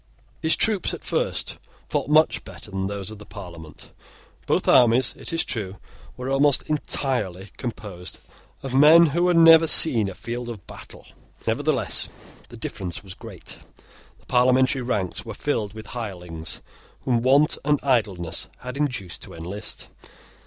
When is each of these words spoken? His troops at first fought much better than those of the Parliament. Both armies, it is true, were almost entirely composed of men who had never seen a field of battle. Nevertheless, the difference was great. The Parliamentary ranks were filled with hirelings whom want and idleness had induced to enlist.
His 0.41 0.55
troops 0.55 0.95
at 0.95 1.03
first 1.03 1.59
fought 1.87 2.09
much 2.09 2.43
better 2.43 2.71
than 2.71 2.87
those 2.87 3.11
of 3.11 3.19
the 3.19 3.23
Parliament. 3.27 3.93
Both 4.47 4.67
armies, 4.67 5.13
it 5.15 5.31
is 5.31 5.45
true, 5.45 5.77
were 6.17 6.27
almost 6.27 6.63
entirely 6.67 7.51
composed 7.57 8.17
of 8.63 8.73
men 8.73 9.05
who 9.13 9.27
had 9.27 9.37
never 9.37 9.67
seen 9.67 10.09
a 10.09 10.15
field 10.15 10.49
of 10.49 10.65
battle. 10.65 11.05
Nevertheless, 11.45 12.09
the 12.49 12.57
difference 12.57 13.03
was 13.03 13.13
great. 13.13 13.59
The 14.19 14.25
Parliamentary 14.25 14.81
ranks 14.81 15.23
were 15.23 15.35
filled 15.35 15.73
with 15.75 15.85
hirelings 15.93 16.63
whom 17.01 17.21
want 17.21 17.59
and 17.63 17.79
idleness 17.83 18.47
had 18.61 18.77
induced 18.77 19.21
to 19.21 19.35
enlist. 19.35 19.87